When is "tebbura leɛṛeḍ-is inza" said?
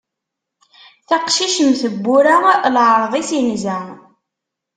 1.81-3.77